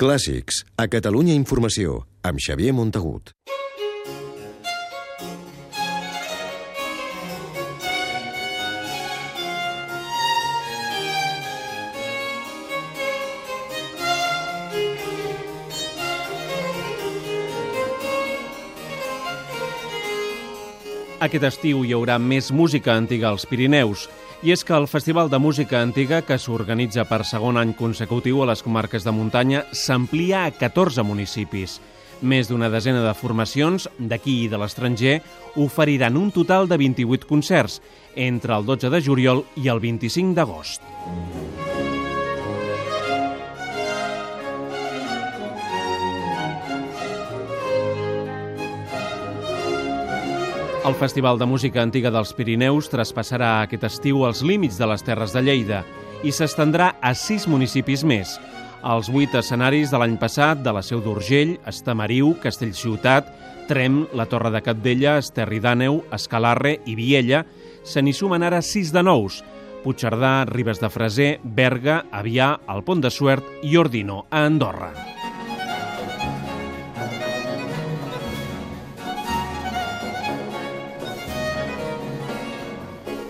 [0.00, 3.34] Clàssics, a Catalunya Informació, amb Xavier Montagut.
[21.20, 24.08] Aquest estiu hi haurà més música antiga als Pirineus.
[24.40, 28.46] I és que el Festival de Música Antiga, que s'organitza per segon any consecutiu a
[28.48, 31.76] les comarques de muntanya, s'amplia a 14 municipis.
[32.24, 35.18] Més d'una desena de formacions, d'aquí i de l'estranger,
[35.60, 37.82] oferiran un total de 28 concerts,
[38.16, 40.80] entre el 12 de juliol i el 25 d'agost.
[50.82, 55.34] El Festival de Música Antiga dels Pirineus traspassarà aquest estiu els límits de les Terres
[55.36, 55.82] de Lleida
[56.24, 58.32] i s'estendrà a sis municipis més.
[58.80, 63.28] Els vuit escenaris de l'any passat de la Seu d'Urgell, Estamariu, Castellciutat,
[63.68, 67.44] Trem, la Torre de Capdella, Esterri d'Àneu, Escalarre i Viella
[67.84, 69.42] se n'hi sumen ara sis de nous,
[69.84, 74.94] Puigcerdà, Ribes de Freser, Berga, Avià, el Pont de Suert i Ordino, a Andorra.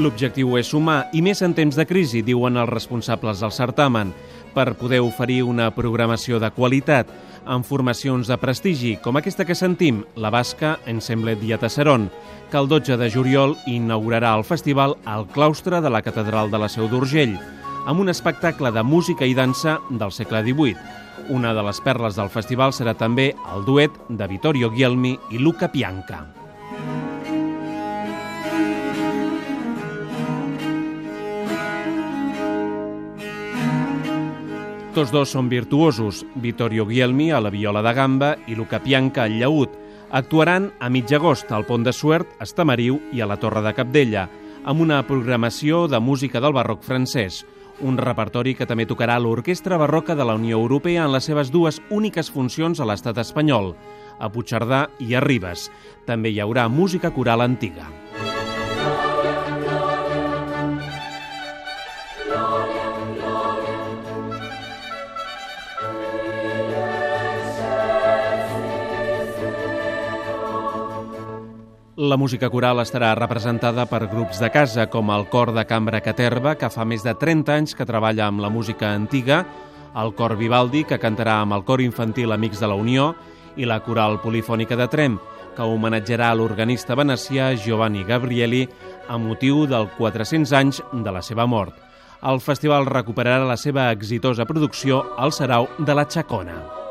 [0.00, 4.14] L'objectiu és sumar, i més en temps de crisi, diuen els responsables del certamen,
[4.54, 7.10] per poder oferir una programació de qualitat
[7.44, 12.08] amb formacions de prestigi, com aquesta que sentim, la basca Ensemble Diataceron,
[12.50, 16.72] que el 12 de juliol inaugurarà el festival al claustre de la Catedral de la
[16.72, 17.36] Seu d'Urgell,
[17.84, 20.76] amb un espectacle de música i dansa del segle XVIII.
[21.36, 25.68] Una de les perles del festival serà també el duet de Vittorio Guilmi i Luca
[25.68, 26.41] Pianca.
[34.92, 39.38] Tots dos són virtuosos, Vittorio Guilmi a la viola de gamba i Luca Pianca al
[39.40, 39.72] llaüt.
[40.12, 43.72] Actuaran a mig agost al Pont de Suert, a Estamariu i a la Torre de
[43.72, 44.26] Capdella,
[44.68, 47.40] amb una programació de música del barroc francès,
[47.80, 51.80] un repertori que també tocarà l'Orquestra Barroca de la Unió Europea en les seves dues
[51.88, 53.72] úniques funcions a l'estat espanyol,
[54.20, 55.70] a Puigcerdà i a Ribes.
[56.04, 57.88] També hi haurà música coral antiga.
[72.12, 76.52] La música coral estarà representada per grups de casa com el Cor de Cambra Caterva,
[76.60, 79.38] que fa més de 30 anys que treballa amb la música antiga,
[79.96, 83.14] el Cor Vivaldi, que cantarà amb el Cor Infantil Amics de la Unió,
[83.56, 85.16] i la Coral Polifònica de Trem,
[85.56, 88.66] que homenatjarà l'organista venecià Giovanni Gabrieli
[89.08, 91.80] a motiu del 400 anys de la seva mort.
[92.20, 96.81] El festival recuperarà la seva exitosa producció al Sarau de la Chacona.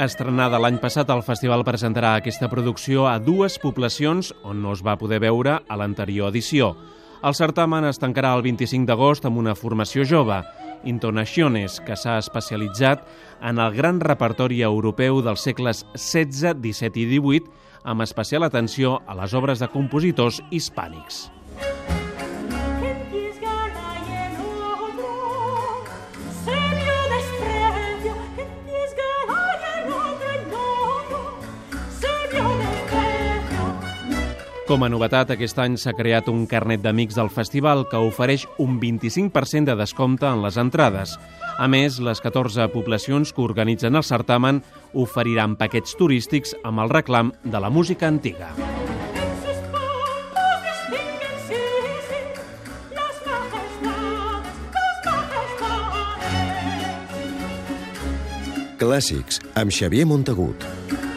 [0.00, 4.96] Estrenada l'any passat, el festival presentarà aquesta producció a dues poblacions on no es va
[4.96, 6.70] poder veure a l'anterior edició.
[7.22, 10.40] El certamen es tancarà el 25 d'agost amb una formació jove,
[10.88, 13.04] Intonaciones, que s'ha especialitzat
[13.44, 17.52] en el gran repertori europeu dels segles XVI, XVII i XVIII,
[17.84, 21.28] amb especial atenció a les obres de compositors hispànics.
[34.62, 38.78] Com a novetat, aquest any s'ha creat un carnet d'amics del festival que ofereix un
[38.80, 41.16] 25% de descompte en les entrades.
[41.58, 44.62] A més, les 14 poblacions que organitzen el certamen
[44.94, 48.54] oferiran paquets turístics amb el reclam de la música antiga.
[58.82, 61.11] Clàssics, amb Xavier Montagut.